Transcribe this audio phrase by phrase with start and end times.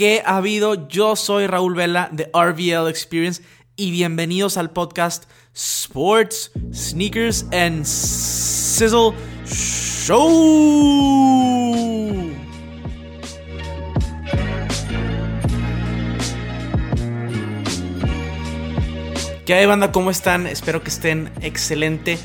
[0.00, 0.88] ¿Qué ha habido?
[0.88, 3.42] Yo soy Raúl Vela de RVL Experience
[3.76, 9.12] y bienvenidos al podcast Sports, Sneakers and Sizzle
[9.44, 10.16] Show.
[19.44, 19.92] ¿Qué hay banda?
[19.92, 20.46] ¿Cómo están?
[20.46, 22.18] Espero que estén excelente.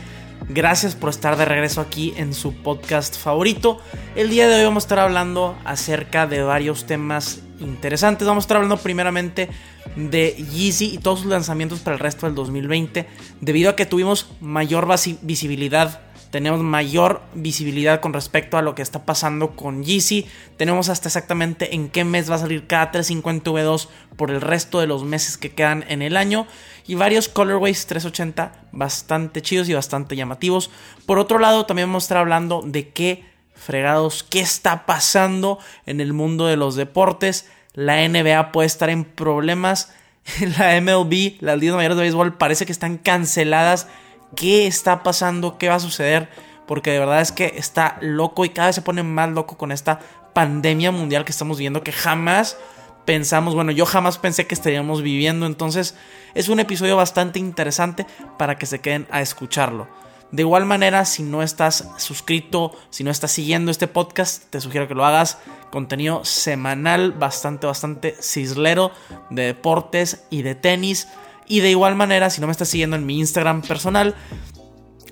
[0.47, 3.81] Gracias por estar de regreso aquí en su podcast favorito.
[4.15, 8.27] El día de hoy vamos a estar hablando acerca de varios temas interesantes.
[8.27, 9.49] Vamos a estar hablando primeramente
[9.95, 13.07] de Yeezy y todos sus lanzamientos para el resto del 2020.
[13.41, 14.87] Debido a que tuvimos mayor
[15.21, 20.27] visibilidad, tenemos mayor visibilidad con respecto a lo que está pasando con Yeezy.
[20.57, 23.87] Tenemos hasta exactamente en qué mes va a salir cada 350 V2
[24.17, 26.45] por el resto de los meses que quedan en el año
[26.87, 30.71] y varios colorways 380 bastante chidos y bastante llamativos.
[31.05, 33.23] Por otro lado, también vamos a estar hablando de qué
[33.65, 37.49] fregados, qué está pasando en el mundo de los deportes.
[37.73, 39.93] La NBA puede estar en problemas.
[40.57, 43.87] La MLB, las ligas mayores de béisbol, parece que están canceladas.
[44.35, 45.57] ¿Qué está pasando?
[45.57, 46.29] ¿Qué va a suceder?
[46.65, 49.71] Porque de verdad es que está loco y cada vez se pone más loco con
[49.71, 49.99] esta
[50.33, 52.57] pandemia mundial que estamos viendo que jamás
[53.05, 55.95] pensamos, bueno, yo jamás pensé que estaríamos viviendo, entonces
[56.33, 58.05] es un episodio bastante interesante
[58.37, 59.87] para que se queden a escucharlo.
[60.31, 64.87] De igual manera, si no estás suscrito, si no estás siguiendo este podcast, te sugiero
[64.87, 65.37] que lo hagas.
[65.71, 68.91] Contenido semanal, bastante, bastante cislero
[69.29, 71.07] de deportes y de tenis.
[71.47, 74.15] Y de igual manera, si no me estás siguiendo en mi Instagram personal,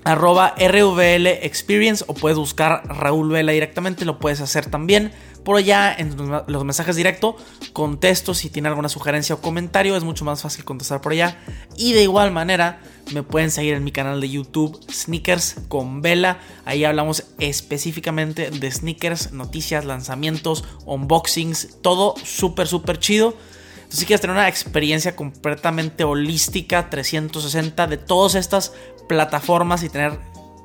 [0.04, 5.12] arroba RVL Experience o puedes buscar Raúl Vela directamente, lo puedes hacer también.
[5.44, 7.34] Por allá en los mensajes directos
[7.74, 11.38] contesto si tiene alguna sugerencia o comentario, es mucho más fácil contestar por allá.
[11.76, 12.80] Y de igual manera
[13.12, 18.70] me pueden seguir en mi canal de YouTube Sneakers con Vela, ahí hablamos específicamente de
[18.70, 23.34] sneakers, noticias, lanzamientos, unboxings, todo súper súper chido.
[23.74, 28.72] Entonces si quieres tener una experiencia completamente holística, 360 de todas estas
[29.08, 30.18] plataformas y tener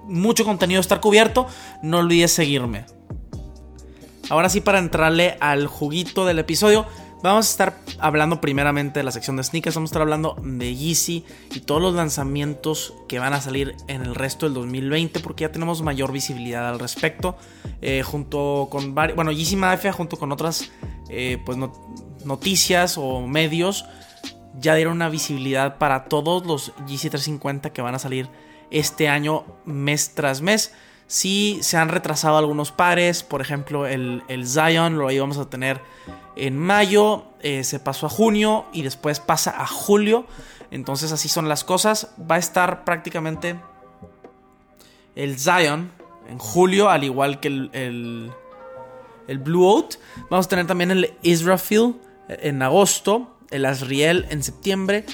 [0.06, 1.48] mucho contenido estar cubierto,
[1.84, 2.99] no olvides seguirme.
[4.30, 6.86] Ahora sí, para entrarle al juguito del episodio,
[7.24, 10.76] vamos a estar hablando primeramente de la sección de sneakers, vamos a estar hablando de
[10.76, 15.44] Yeezy y todos los lanzamientos que van a salir en el resto del 2020 porque
[15.44, 17.38] ya tenemos mayor visibilidad al respecto.
[17.82, 20.72] Eh, junto con varios, bueno, Yeezy Mafia junto con otras
[21.10, 21.58] eh, pues
[22.24, 23.86] noticias o medios
[24.60, 28.30] ya dieron una visibilidad para todos los Yeezy 350 que van a salir
[28.70, 30.74] este año mes tras mes.
[31.10, 35.82] Sí se han retrasado algunos pares, por ejemplo el, Zion lo íbamos a tener
[36.36, 40.28] en mayo, eh, se pasó a junio y después pasa a julio.
[40.70, 42.12] Entonces así son las cosas.
[42.30, 43.60] Va a estar prácticamente
[45.16, 45.92] el Zion
[46.30, 48.32] en julio, al igual que el,
[49.28, 49.96] el, Blue Oat.
[50.30, 51.96] Vamos a tener también el Israfil
[52.28, 55.06] en agosto, el Asriel en septiembre,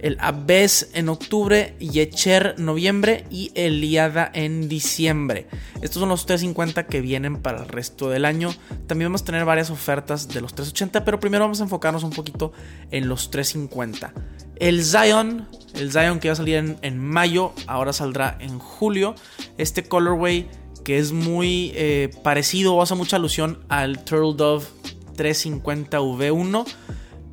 [0.00, 5.46] el Abbes en octubre, Yecher noviembre y el Liada en diciembre.
[5.82, 8.50] Estos son los 350 que vienen para el resto del año.
[8.86, 12.10] También vamos a tener varias ofertas de los 380, pero primero vamos a enfocarnos un
[12.10, 12.52] poquito
[12.90, 14.12] en los 350.
[14.56, 19.14] El Zion, el Zion que va a salir en, en mayo, ahora saldrá en julio.
[19.58, 20.48] Este colorway
[20.84, 24.66] que es muy eh, parecido o hace mucha alusión al Turtle Dove
[25.16, 26.66] 350 V1.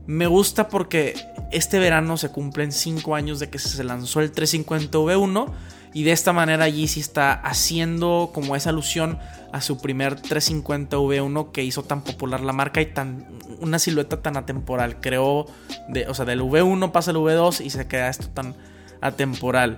[0.07, 1.13] Me gusta porque
[1.51, 5.51] este verano se cumplen 5 años de que se lanzó el 350V1
[5.93, 9.19] y de esta manera Yeezy está haciendo como esa alusión
[9.51, 13.25] a su primer 350V1 que hizo tan popular la marca y tan
[13.59, 14.99] una silueta tan atemporal.
[15.01, 15.45] Creó,
[15.89, 18.55] de, o sea, del V1 pasa el V2 y se queda esto tan
[19.01, 19.77] atemporal.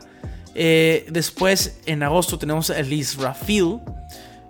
[0.56, 3.79] Eh, después, en agosto, tenemos el Israfil.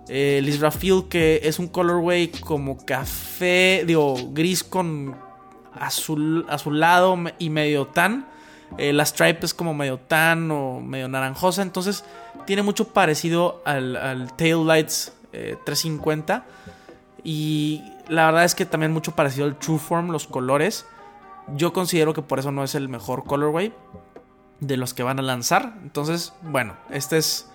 [0.08, 5.29] Eh, el Israfil que es un colorway como café, digo, gris con
[5.78, 8.26] azul, azulado y medio tan.
[8.78, 11.62] Eh, la stripe es como medio tan o medio naranjosa.
[11.62, 12.04] Entonces
[12.46, 16.44] tiene mucho parecido al, al Tail Lights 350.
[17.22, 20.86] Y la verdad es que también mucho parecido al True Form, los colores.
[21.54, 23.72] Yo considero que por eso no es el mejor colorway
[24.60, 25.74] de los que van a lanzar.
[25.82, 27.48] Entonces, bueno, este es,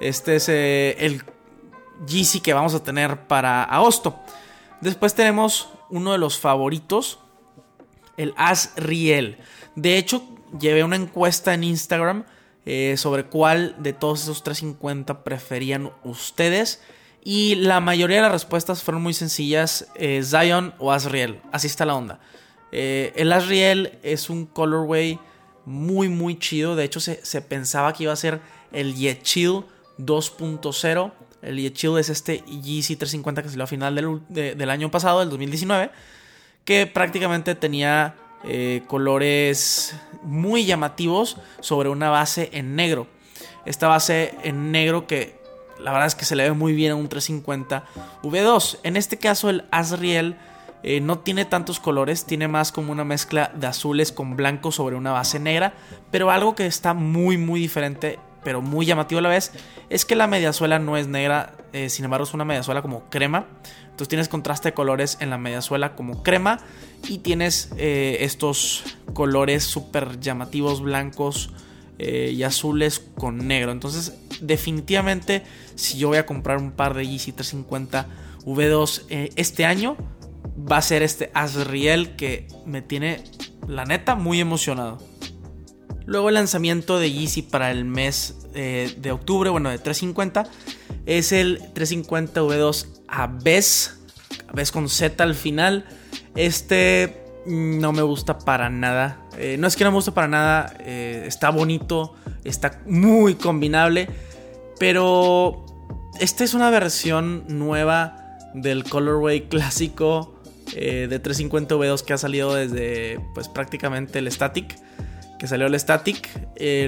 [0.00, 1.24] este es eh, el
[2.06, 4.16] GC que vamos a tener para agosto.
[4.80, 7.20] Después tenemos uno de los favoritos
[8.16, 9.38] el Asriel.
[9.74, 10.22] De hecho,
[10.58, 12.24] llevé una encuesta en Instagram
[12.64, 16.82] eh, sobre cuál de todos esos 350 preferían ustedes.
[17.22, 21.40] Y la mayoría de las respuestas fueron muy sencillas: eh, Zion o Asriel.
[21.52, 22.20] Así está la onda.
[22.72, 25.18] Eh, el Asriel es un colorway
[25.64, 26.76] muy, muy chido.
[26.76, 28.40] De hecho, se, pensaba que iba a ser
[28.72, 29.64] el Yechill
[29.98, 31.12] 2.0.
[31.42, 35.30] El Yechill es este Yeezy 350 que salió a final del, del año pasado, del
[35.30, 35.90] 2019.
[36.66, 43.06] Que prácticamente tenía eh, colores muy llamativos sobre una base en negro.
[43.64, 45.40] Esta base en negro que
[45.78, 47.84] la verdad es que se le ve muy bien a un 350
[48.22, 48.78] V2.
[48.82, 50.36] En este caso el Asriel
[50.82, 54.96] eh, no tiene tantos colores, tiene más como una mezcla de azules con blanco sobre
[54.96, 55.74] una base negra,
[56.10, 59.52] pero algo que está muy muy diferente, pero muy llamativo a la vez,
[59.88, 63.46] es que la mediasuela no es negra, eh, sin embargo es una mediasuela como crema.
[63.96, 66.58] Entonces tienes contraste de colores en la mediasuela como crema
[67.08, 68.84] y tienes eh, estos
[69.14, 71.50] colores súper llamativos blancos
[71.98, 73.72] y azules con negro.
[73.72, 74.12] Entonces
[74.42, 75.44] definitivamente
[75.76, 78.06] si yo voy a comprar un par de Yeezy 350
[78.44, 79.04] V2
[79.34, 79.96] este año,
[80.70, 83.24] va a ser este Asriel que me tiene,
[83.66, 84.98] la neta, muy emocionado.
[86.06, 90.48] Luego el lanzamiento de Yeezy para el mes eh, de octubre, bueno, de 350,
[91.06, 93.98] es el 350 V2 Aves,
[94.48, 95.86] Aves con Z al final.
[96.34, 99.20] Este no me gusta para nada.
[99.38, 102.14] Eh, no es que no me guste para nada, eh, está bonito,
[102.44, 104.08] está muy combinable,
[104.78, 105.64] pero
[106.20, 110.40] esta es una versión nueva del colorway clásico
[110.74, 114.76] eh, de 350 V2 que ha salido desde pues prácticamente el Static.
[115.38, 116.30] Que salió el Static,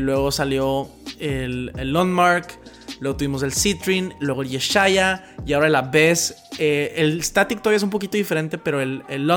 [0.01, 0.89] luego salió
[1.21, 2.59] el, el Landmark,
[3.01, 6.35] luego tuvimos el Citrin, luego el Yeshaya y ahora la Abyss.
[6.59, 9.31] Eh, el Static todavía es un poquito diferente, pero el, el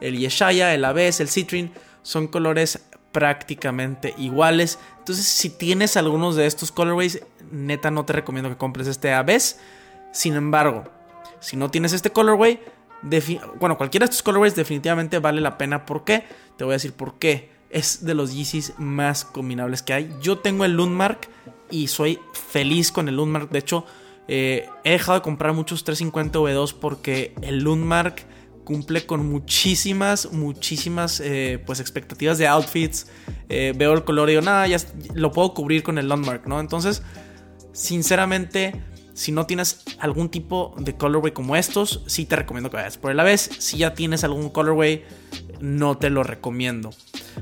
[0.00, 2.80] el Yeshaya, el Abyss, el Citrin son colores
[3.12, 4.78] prácticamente iguales.
[4.98, 9.58] Entonces, si tienes algunos de estos colorways, neta no te recomiendo que compres este Abyss.
[10.12, 10.84] Sin embargo,
[11.40, 12.60] si no tienes este colorway,
[13.58, 15.86] bueno, cualquiera de estos colorways definitivamente vale la pena.
[15.86, 16.24] ¿Por qué?
[16.56, 17.50] Te voy a decir por qué.
[17.70, 20.14] Es de los Yeezys más combinables que hay.
[20.20, 21.28] Yo tengo el Lundmark
[21.70, 23.50] y soy feliz con el Lundmark.
[23.50, 23.84] De hecho,
[24.28, 28.24] eh, he dejado de comprar muchos 350 V2 porque el Lundmark
[28.64, 33.06] cumple con muchísimas, muchísimas eh, pues expectativas de outfits.
[33.48, 34.78] Eh, veo el color y digo, nada, ya
[35.14, 36.60] lo puedo cubrir con el Lundmark, ¿no?
[36.60, 37.02] Entonces,
[37.72, 38.74] sinceramente
[39.16, 43.14] si no tienes algún tipo de colorway como estos, sí te recomiendo que vayas por
[43.14, 43.48] la vez.
[43.58, 45.04] Si ya tienes algún colorway,
[45.58, 46.90] no te lo recomiendo.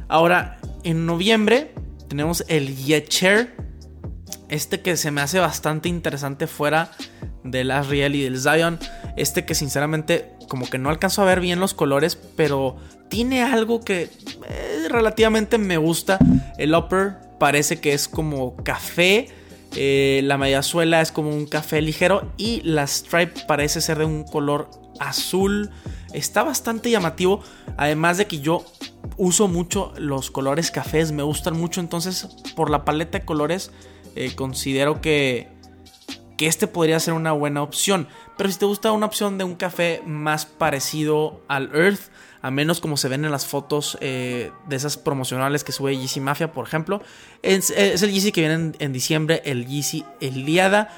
[0.06, 1.74] Ahora, en noviembre
[2.08, 3.56] tenemos el Yecher.
[4.48, 6.90] Este que se me hace bastante interesante fuera
[7.42, 8.78] del Asriel y del Zion.
[9.16, 12.76] Este que sinceramente como que no alcanzo a ver bien los colores, pero
[13.08, 14.10] tiene algo que
[14.48, 16.18] eh, relativamente me gusta.
[16.58, 19.28] El upper parece que es como café
[19.76, 24.24] eh, la mediasuela es como un café ligero y la stripe parece ser de un
[24.24, 24.70] color
[25.00, 25.70] azul.
[26.12, 27.42] Está bastante llamativo.
[27.76, 28.64] Además de que yo
[29.16, 31.80] uso mucho los colores cafés, me gustan mucho.
[31.80, 33.70] Entonces, por la paleta de colores,
[34.16, 35.48] eh, considero que,
[36.36, 38.08] que este podría ser una buena opción.
[38.36, 42.10] Pero si te gusta una opción de un café más parecido al Earth,
[42.44, 46.20] a menos como se ven en las fotos eh, de esas promocionales que sube Yeezy
[46.20, 47.00] Mafia, por ejemplo.
[47.40, 50.90] Es, el Yeezy que viene en, diciembre, el Yeezy Eliada.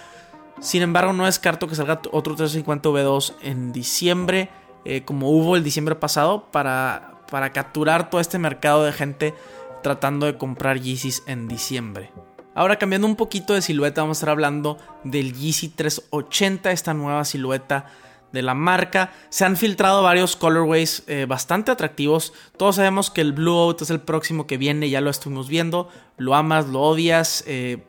[0.61, 4.49] Sin embargo, no descarto que salga otro 350 V2 en diciembre,
[4.85, 9.34] eh, como hubo el diciembre pasado, para, para capturar todo este mercado de gente
[9.82, 12.11] tratando de comprar Yeezys en diciembre.
[12.56, 17.25] Ahora cambiando un poquito de silueta, vamos a estar hablando del Yeezy 380, esta nueva
[17.26, 17.84] silueta
[18.32, 19.12] de la marca.
[19.28, 22.32] Se han filtrado varios colorways eh, bastante atractivos.
[22.56, 25.90] Todos sabemos que el Blue Out es el próximo que viene, ya lo estuvimos viendo.
[26.16, 27.45] Lo amas, lo odias.
[27.47, 27.85] Eh,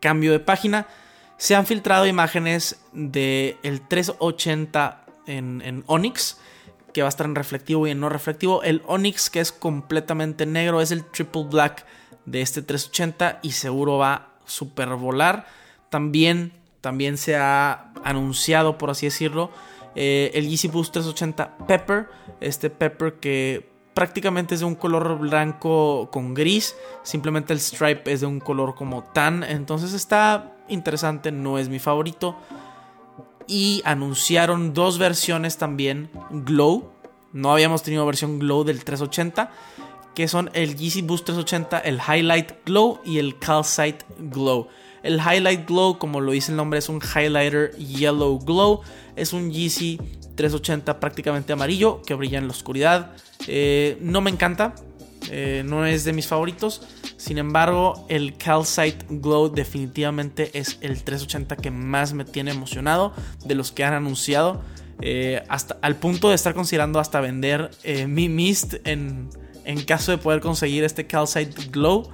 [0.00, 0.88] cambio de página.
[1.36, 6.38] Se han filtrado imágenes del el 380 en, en Onyx.
[6.98, 8.64] Que va a estar en reflectivo y en no reflectivo.
[8.64, 10.80] El Onyx que es completamente negro.
[10.80, 11.86] Es el triple black
[12.26, 13.38] de este 380.
[13.42, 15.46] Y seguro va a super volar.
[15.90, 16.50] También,
[16.80, 19.52] también se ha anunciado, por así decirlo,
[19.94, 22.08] eh, el Yeezy Boost 380 Pepper,
[22.40, 26.74] este Pepper que prácticamente es de un color blanco con gris,
[27.04, 31.78] simplemente el stripe es de un color como tan, entonces está interesante, no es mi
[31.78, 32.36] favorito.
[33.48, 36.92] Y anunciaron dos versiones también Glow,
[37.32, 39.50] no habíamos tenido versión Glow del 380,
[40.14, 44.68] que son el Yeezy Boost 380, el Highlight Glow y el Calcite Glow.
[45.02, 48.82] El Highlight Glow, como lo dice el nombre, es un highlighter yellow glow.
[49.16, 49.98] Es un Yeezy
[50.34, 53.12] 380 prácticamente amarillo que brilla en la oscuridad.
[53.46, 54.74] Eh, no me encanta,
[55.30, 56.82] eh, no es de mis favoritos.
[57.16, 63.12] Sin embargo, el Calcite Glow definitivamente es el 380 que más me tiene emocionado
[63.44, 64.62] de los que han anunciado.
[65.00, 67.70] Eh, hasta al punto de estar considerando hasta vender
[68.08, 69.30] mi Mist en,
[69.64, 72.08] en caso de poder conseguir este Calcite Glow.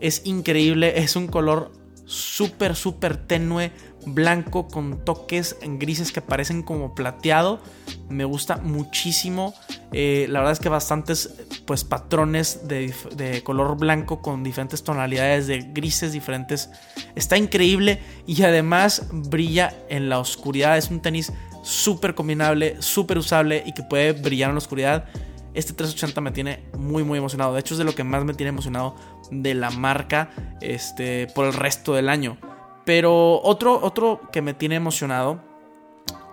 [0.00, 1.72] Es increíble, es un color
[2.08, 3.70] súper, súper tenue,
[4.06, 7.60] blanco con toques en grises que parecen como plateado.
[8.08, 9.54] Me gusta muchísimo.
[9.92, 15.46] Eh, la verdad es que bastantes pues patrones de, de, color blanco con diferentes tonalidades
[15.46, 16.70] de grises diferentes.
[17.14, 20.76] Está increíble y además brilla en la oscuridad.
[20.76, 25.06] Es un tenis súper combinable, súper usable y que puede brillar en la oscuridad.
[25.54, 27.54] Este 380 me tiene muy muy emocionado.
[27.54, 28.94] De hecho es de lo que más me tiene emocionado
[29.30, 30.30] de la marca
[30.60, 32.38] este, por el resto del año.
[32.84, 35.42] Pero otro, otro que me tiene emocionado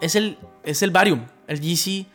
[0.02, 2.08] es el, es el Barium, el GC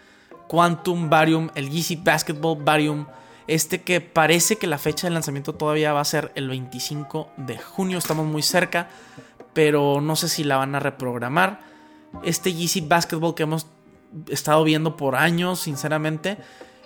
[0.50, 3.06] Quantum Barium, el GC Basketball Barium.
[3.46, 7.56] Este que parece que la fecha de lanzamiento todavía va a ser el 25 de
[7.56, 7.98] junio.
[7.98, 8.88] Estamos muy cerca,
[9.52, 11.60] pero no sé si la van a reprogramar.
[12.24, 13.68] Este GC Basketball que hemos
[14.28, 16.36] estado viendo por años, sinceramente.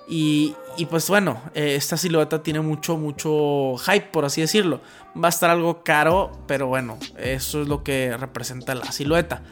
[0.06, 0.54] Y,
[0.90, 4.83] pues bueno, eh, esta silueta tiene mucho, mucho hype, por así decirlo.
[5.16, 9.42] Va a estar algo caro, pero bueno, eso es lo que representa la silueta.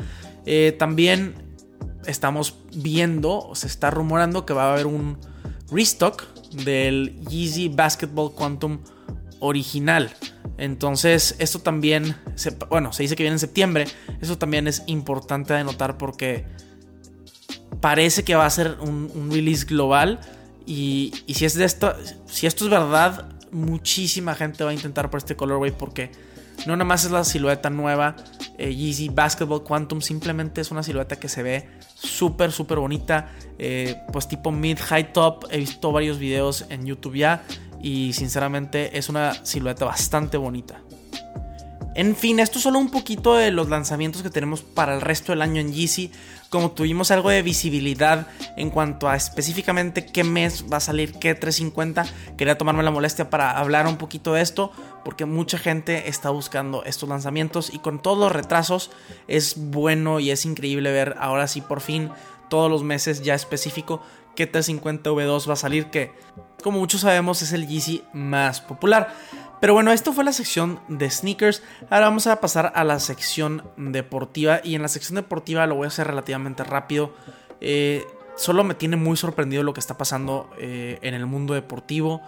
[0.44, 1.51] Eh, también
[2.06, 5.18] estamos viendo, se está rumorando que va a haber un
[5.70, 6.24] restock
[6.64, 8.78] del Yeezy Basketball Quantum
[9.40, 10.14] original.
[10.58, 12.16] Entonces, esto también,
[12.68, 13.86] bueno, se dice que viene en septiembre.
[14.20, 16.46] Eso también es importante de notar porque
[17.80, 20.20] parece que va a ser un, release global
[20.66, 21.94] y, si es de esto,
[22.26, 26.12] si esto es verdad, muchísima gente va a intentar por este colorway porque
[26.66, 28.14] no nada más es la silueta nueva
[28.62, 33.96] eh, Yeezy Basketball Quantum, simplemente es una silueta que se ve súper, súper bonita, eh,
[34.12, 35.46] pues tipo mid high top.
[35.50, 37.42] He visto varios videos en YouTube ya
[37.82, 40.80] y sinceramente es una silueta bastante bonita.
[41.94, 45.32] En fin, esto es solo un poquito de los lanzamientos que tenemos para el resto
[45.32, 46.10] del año en Yeezy.
[46.48, 51.34] Como tuvimos algo de visibilidad en cuanto a específicamente qué mes va a salir qué
[51.34, 52.06] 350,
[52.38, 54.72] quería tomarme la molestia para hablar un poquito de esto,
[55.04, 58.90] porque mucha gente está buscando estos lanzamientos y con todos los retrasos
[59.28, 62.10] es bueno y es increíble ver ahora sí por fin
[62.48, 64.02] todos los meses ya específico
[64.34, 66.12] qué 350 V2 va a salir, que
[66.62, 69.14] como muchos sabemos es el Yeezy más popular.
[69.62, 71.62] Pero bueno, esto fue la sección de sneakers.
[71.88, 74.60] Ahora vamos a pasar a la sección deportiva.
[74.64, 77.14] Y en la sección deportiva lo voy a hacer relativamente rápido.
[77.60, 78.04] Eh,
[78.34, 82.20] solo me tiene muy sorprendido lo que está pasando eh, en el mundo deportivo.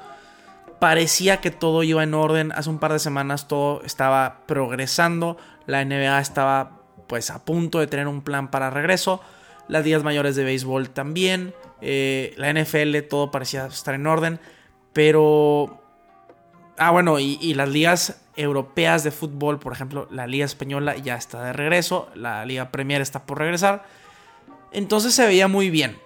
[0.78, 2.52] Parecía que todo iba en orden.
[2.52, 5.36] Hace un par de semanas todo estaba progresando.
[5.66, 9.20] La NBA estaba pues a punto de tener un plan para regreso.
[9.66, 11.52] Las días mayores de béisbol también.
[11.80, 14.38] Eh, la NFL todo parecía estar en orden.
[14.92, 15.83] Pero
[16.76, 21.44] Ah, bueno, y, las ligas europeas de fútbol, por ejemplo, la Liga Española ya está
[21.44, 23.84] de regreso, la Liga Premier está por regresar.
[24.72, 25.96] Entonces se veía muy bien,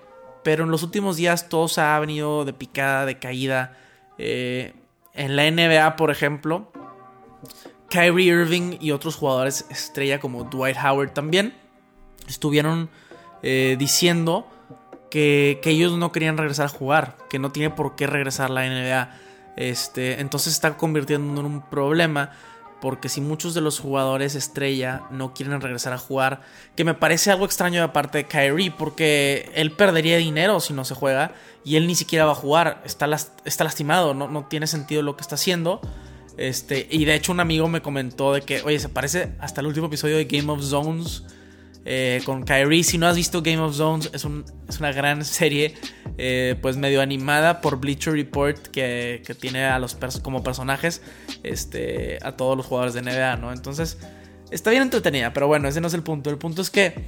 [0.45, 3.79] pero en los últimos días todo se ha venido de picada, de caída.
[4.19, 4.75] Eh,
[5.15, 6.71] en la NBA, por ejemplo,
[7.89, 11.55] Kyrie Irving y otros jugadores estrella como Dwight Howard también
[12.27, 12.91] estuvieron
[13.43, 14.47] eh, diciendo
[15.11, 18.69] que, que ellos no querían regresar a jugar, que no tiene por qué regresar la
[18.69, 19.28] NBA
[19.59, 22.31] este, entonces está convirtiendo en un problema
[22.81, 26.43] porque si muchos de los jugadores estrella no quieren regresar a jugar,
[26.77, 30.85] que me parece algo extraño de parte de Kyrie, porque él perdería dinero si no
[30.85, 31.33] se juega
[31.65, 33.09] y él ni siquiera va a jugar, está,
[33.45, 35.81] está lastimado, no, no, tiene sentido lo que está haciendo.
[36.37, 39.67] Este, y de hecho un amigo me comentó de que, oye, se parece hasta el
[39.67, 41.25] último episodio de Game of Zones
[41.91, 42.85] eh, con Kyrie.
[42.85, 45.75] Si no has visto Game of Zones, es, una gran serie,
[46.19, 51.01] eh, pues medio animada por Bleacher Report, que, tiene a los como personajes
[51.45, 53.55] este, a todos los jugadores de NBA, ¿no?
[53.55, 53.97] Entonces,
[54.51, 56.29] está bien entretenida, pero bueno, ese no es el punto.
[56.29, 57.07] El punto es que,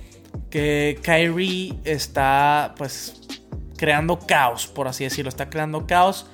[0.49, 3.20] que Kyrie está, pues,
[3.76, 5.28] creando caos, por así decirlo.
[5.28, 6.25] Está creando caos.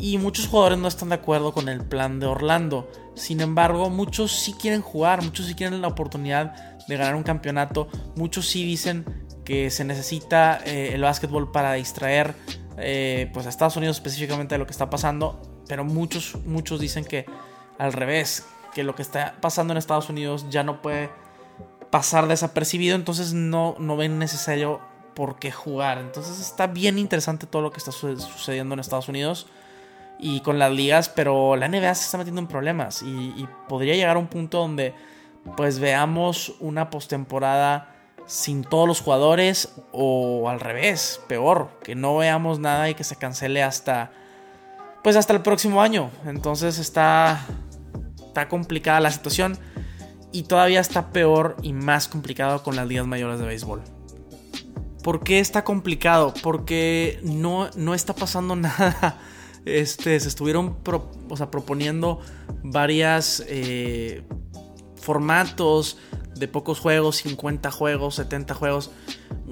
[0.00, 2.90] Y muchos jugadores no están de acuerdo con el plan de Orlando.
[3.14, 7.88] Sin embargo, muchos sí quieren jugar, muchos sí quieren la oportunidad de ganar un campeonato.
[8.16, 9.04] Muchos sí dicen
[9.44, 12.34] que se necesita eh, el básquetbol para distraer
[12.78, 17.04] eh, pues a Estados Unidos específicamente de lo que está pasando, pero muchos, muchos dicen
[17.04, 17.26] que
[17.78, 21.10] al revés, que lo que está pasando en Estados Unidos ya no puede
[21.90, 24.80] pasar desapercibido, entonces no, no ven necesario
[25.14, 25.98] por qué jugar.
[25.98, 29.46] Entonces está bien interesante todo lo que está sucediendo en Estados Unidos
[30.18, 33.94] y con las ligas, pero la NBA se está metiendo en problemas y, y podría
[33.94, 34.94] llegar a un punto donde
[35.56, 37.94] pues veamos una postemporada
[38.26, 43.16] sin todos los jugadores o al revés, peor, que no veamos nada y que se
[43.16, 44.12] cancele hasta
[45.02, 46.10] pues hasta el próximo año.
[46.24, 47.44] Entonces está
[48.18, 49.58] está complicada la situación
[50.32, 53.82] y todavía está peor y más complicado con las ligas mayores de béisbol.
[55.02, 56.32] ¿Por qué está complicado?
[56.42, 59.18] Porque no, no está pasando nada.
[59.64, 62.20] Este, se estuvieron proponiendo
[62.62, 64.24] varias eh,
[65.02, 65.98] formatos
[66.34, 68.90] de pocos juegos, 50 juegos, 70 juegos.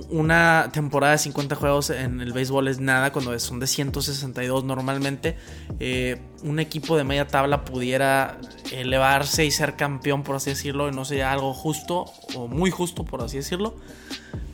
[0.09, 5.37] Una temporada de 50 juegos en el béisbol es nada cuando son de 162 normalmente.
[5.78, 8.38] Eh, un equipo de media tabla pudiera
[8.73, 13.04] elevarse y ser campeón, por así decirlo, y no sería algo justo o muy justo,
[13.04, 13.76] por así decirlo.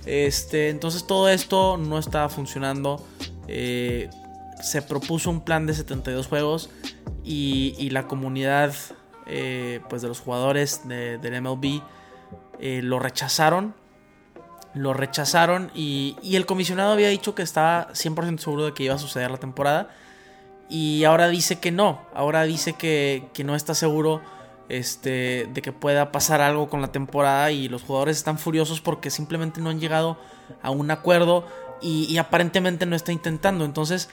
[0.05, 3.05] Este, entonces todo esto no estaba funcionando.
[3.49, 4.11] Eh,
[4.61, 6.71] se propuso un plan de 72 juegos
[7.25, 8.75] y, la comunidad
[9.27, 11.83] eh, pues de los jugadores del MLB
[12.59, 13.75] eh, lo rechazaron.
[14.75, 18.99] Lo rechazaron y, el comisionado había dicho que estaba 100% seguro de que iba a
[18.99, 19.91] suceder la temporada.
[20.69, 22.03] Y ahora dice que no.
[22.15, 24.21] Ahora dice que, no está seguro
[24.69, 27.51] este, de que pueda pasar algo con la temporada.
[27.53, 30.19] Y los jugadores están furiosos porque simplemente no han llegado
[30.63, 31.47] a un acuerdo.
[31.81, 33.65] Y, y aparentemente no está intentando.
[33.65, 34.11] Entonces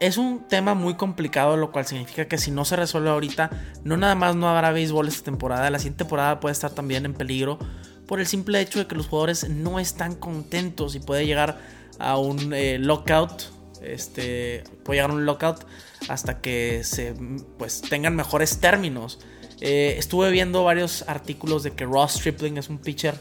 [0.00, 3.50] es un tema muy complicado, lo cual significa que si no se resuelve ahorita,
[3.84, 7.14] no nada más no habrá béisbol esta temporada, la siguiente temporada puede estar también en
[7.14, 7.58] peligro
[8.06, 11.58] por el simple hecho de que los jugadores no están contentos y puede llegar
[11.98, 13.42] a un eh, lockout,
[13.82, 15.66] este, puede llegar a un lockout
[16.08, 17.14] hasta que se
[17.58, 19.18] pues tengan mejores términos.
[19.60, 23.18] Eh, estuve viendo varios artículos de que Ross Stripling es un pitcher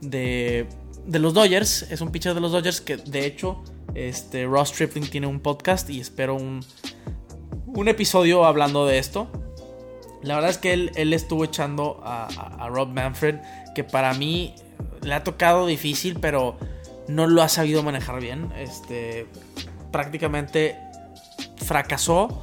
[0.00, 0.66] de,
[1.06, 3.62] de los Dodgers, es un pitcher de los Dodgers que de hecho
[3.94, 6.64] este, Ross Tripling tiene un podcast y espero un,
[7.66, 9.28] un episodio hablando de esto.
[10.22, 13.36] La verdad es que él, estuvo echando a, Rob Manfred,
[13.74, 14.54] que para mí
[15.02, 16.56] le ha tocado difícil, pero
[17.08, 18.50] no lo ha sabido manejar bien.
[18.56, 19.26] Este,
[19.92, 20.78] prácticamente
[21.58, 22.42] fracasó.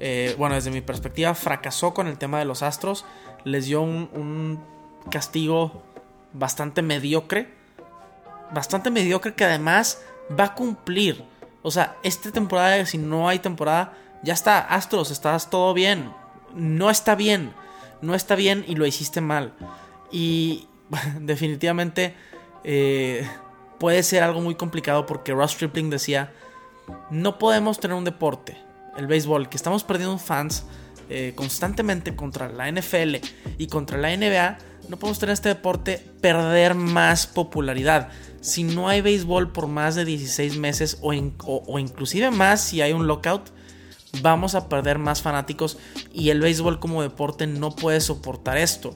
[0.00, 3.04] Eh, bueno, desde mi perspectiva, fracasó con el tema de los astros.
[3.44, 4.60] Les dio un, un
[5.08, 5.84] castigo
[6.32, 7.48] bastante mediocre.
[8.52, 10.02] Bastante mediocre que además
[10.38, 11.24] va a cumplir.
[11.62, 16.10] O sea, esta temporada, si no hay temporada, ya está, Astros, estás todo bien.
[16.54, 17.52] No está bien,
[18.02, 19.54] no está bien y lo hiciste mal.
[20.10, 20.66] Y
[21.20, 22.14] definitivamente
[22.64, 23.28] eh,
[23.78, 26.32] puede ser algo muy complicado porque Ross Stripling decía,
[27.10, 28.56] no podemos tener un deporte,
[28.96, 30.64] el béisbol, que estamos perdiendo fans
[31.08, 33.16] eh, constantemente contra la NFL
[33.58, 39.00] y contra la NBA, no podemos tener este deporte perder más popularidad si no hay
[39.02, 41.12] béisbol por más de 16 meses o,
[41.78, 43.50] inclusive más si hay un lockout,
[44.22, 45.78] vamos a perder más fanáticos
[46.12, 48.94] y el béisbol como deporte no puede soportar esto.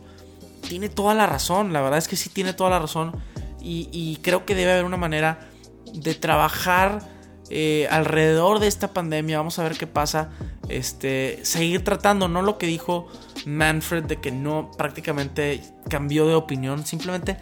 [0.67, 3.13] Tiene toda la razón, la verdad es que sí tiene toda la razón
[3.61, 5.49] y, creo que debe haber una manera
[5.95, 7.01] de trabajar
[7.49, 9.39] eh, alrededor de esta pandemia.
[9.39, 10.31] Vamos a ver qué pasa.
[10.69, 13.09] Este, seguir tratando, no lo que dijo
[13.47, 17.37] Manfred de que no prácticamente cambió de opinión, simplemente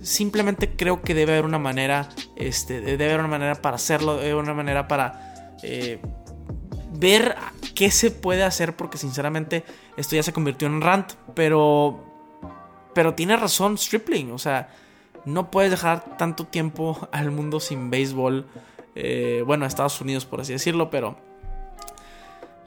[0.00, 4.30] simplemente creo que debe haber una manera, este, debe haber una manera para hacerlo, debe
[4.30, 6.00] haber una manera para eh,
[6.98, 7.36] ver
[7.74, 9.64] qué se puede hacer, porque sinceramente
[9.96, 12.04] esto ya se convirtió en rant, pero,
[12.94, 14.70] pero tiene razón Stripling, o sea,
[15.24, 18.46] no puedes dejar tanto tiempo al mundo sin béisbol,
[18.94, 21.27] eh, bueno, Estados Unidos por así decirlo, pero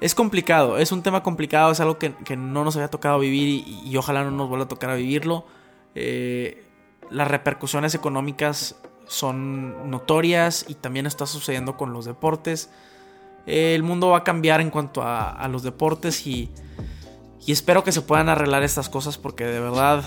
[0.01, 3.95] es complicado, es un tema complicado, es algo que, no nos había tocado vivir y,
[3.97, 5.45] ojalá no nos vuelva a tocar a vivirlo.
[5.93, 6.65] Eh,
[7.11, 12.71] las repercusiones económicas son notorias y también está sucediendo con los deportes.
[13.45, 16.49] El mundo va a cambiar en cuanto a, los deportes y,
[17.45, 20.03] y espero que se puedan arreglar estas cosas porque de verdad,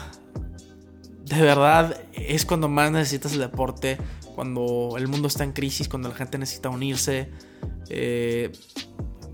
[1.24, 3.98] de verdad es cuando más necesitas el deporte,
[4.35, 7.30] cuando el mundo está en crisis, cuando la gente necesita unirse.
[7.90, 8.50] Eh,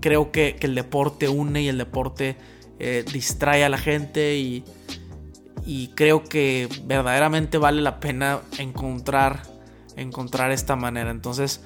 [0.01, 2.35] creo que, el deporte une y el deporte
[2.79, 4.65] eh, distrae a la gente y,
[5.65, 9.43] y creo que verdaderamente vale la pena encontrar,
[9.95, 11.11] encontrar esta manera.
[11.11, 11.61] Entonces,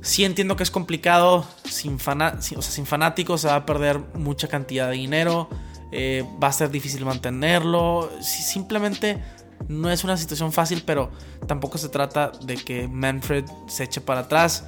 [0.00, 4.94] sí entiendo que es complicado, sin, sin fanáticos se va a perder mucha cantidad de
[4.94, 5.48] dinero,
[5.92, 9.22] eh, va a ser difícil mantenerlo, simplemente
[9.68, 11.10] no es una situación fácil, pero
[11.46, 14.64] tampoco se trata de que Manfred se eche para atrás.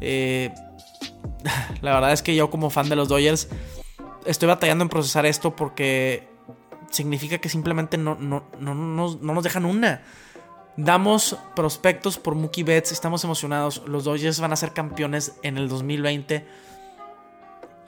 [0.00, 0.52] Eh,
[1.82, 3.48] la verdad es que yo como fan de los Dodgers
[4.24, 6.28] estoy batallando en procesar esto porque
[6.90, 10.02] significa que simplemente no, no, no, no, nos dejan una.
[10.76, 13.82] Damos prospectos por Mookie Betts, estamos emocionados.
[13.86, 16.46] Los Dodgers van a ser campeones en el 2020.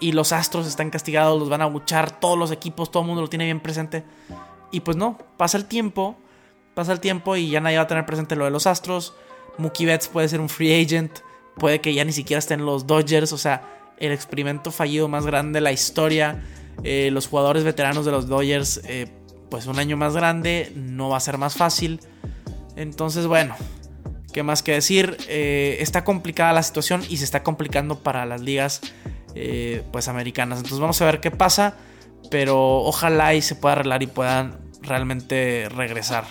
[0.00, 3.22] Y los Astros están castigados, los van a buchar todos los equipos, todo el mundo
[3.22, 4.04] lo tiene bien presente.
[4.72, 6.16] Y pues no, pasa el tiempo,
[6.74, 9.14] pasa el tiempo y ya nadie va a tener presente lo de los Astros.
[9.58, 11.20] Mookie Betts puede ser un free agent,
[11.56, 15.58] puede que ya ni siquiera estén los Dodgers, o sea, el experimento fallido más grande
[15.58, 16.42] de la historia
[16.84, 19.06] eh, los jugadores veteranos de los Dodgers, eh,
[19.50, 22.00] pues un año más grande, no va a ser más fácil.
[22.76, 23.54] Entonces, bueno,
[24.32, 25.16] ¿qué más que decir?
[25.28, 28.80] Eh, está complicada la situación y se está complicando para las ligas
[29.92, 30.58] pues americanas.
[30.58, 31.76] Entonces vamos a ver qué pasa.
[32.30, 36.24] Pero ojalá y se pueda arreglar y puedan realmente regresar.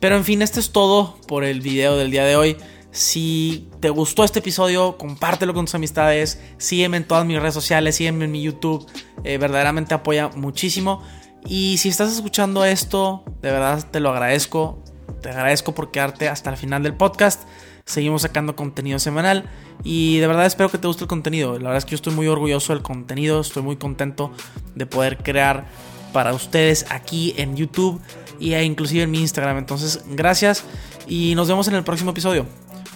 [0.00, 2.56] Pero en fin, esto es todo por el video del día de hoy.
[2.96, 6.40] Si te gustó este episodio, compártelo con tus amistades.
[6.56, 8.86] Sígueme en todas mis redes sociales, sígueme en mi YouTube.
[9.22, 11.02] Eh, verdaderamente apoya muchísimo.
[11.44, 14.82] Y si estás escuchando esto, de verdad te lo agradezco.
[15.20, 17.42] Te agradezco por quedarte hasta el final del podcast.
[17.84, 19.44] Seguimos sacando contenido semanal
[19.84, 21.52] y de verdad espero que te guste el contenido.
[21.58, 24.32] La verdad es que yo estoy muy orgulloso del contenido, estoy muy contento
[24.74, 25.66] de poder crear
[26.14, 28.00] para ustedes aquí en YouTube
[28.40, 29.58] e inclusive en mi Instagram.
[29.58, 30.64] Entonces, gracias
[31.06, 32.46] y nos vemos en el próximo episodio.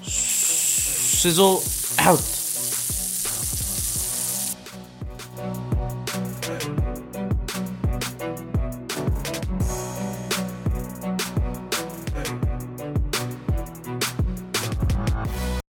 [0.07, 1.63] Sizzle
[1.99, 2.40] out.